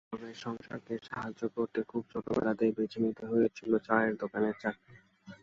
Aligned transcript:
অভাবের 0.07 0.37
সংসারকে 0.37 0.93
সাহায্য 1.07 1.41
করতে 1.55 1.79
খুব 1.89 2.03
ছোটবেলাতেই 2.11 2.75
বেছে 2.77 2.99
নিতে 3.05 3.23
হয়েছিল 3.31 3.71
চায়ের 3.87 4.13
দোকানের 4.21 4.55
চাকরি। 4.61 4.93